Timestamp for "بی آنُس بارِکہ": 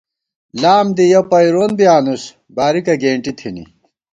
1.77-2.93